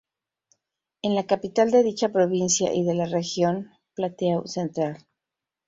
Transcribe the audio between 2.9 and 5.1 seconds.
la región Plateau-Central.